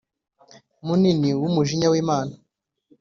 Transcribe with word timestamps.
Munini 0.85 1.29
W 1.41 1.43
Umujinya 1.49 1.87
W 1.93 1.95
Imana 2.03 2.33